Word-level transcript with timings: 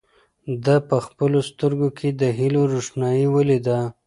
ده 0.65 0.75
په 0.89 0.97
خپلو 1.05 1.39
سترګو 1.49 1.89
کې 1.97 2.09
د 2.21 2.23
هیلو 2.39 2.61
روښنايي 2.73 3.27
ولیده. 3.29 3.79